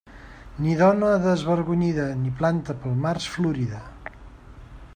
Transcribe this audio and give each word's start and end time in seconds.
Ni 0.63 0.71
dona 0.79 1.09
desvergonyida 1.25 2.07
ni 2.21 2.31
planta 2.39 2.77
pel 2.85 2.97
març 3.05 3.29
florida. 3.35 3.83